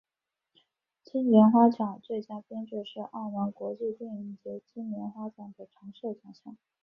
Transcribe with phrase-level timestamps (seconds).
[1.03, 6.57] 金莲花奖最佳编剧是澳门国际电影节金莲花奖的常设奖项。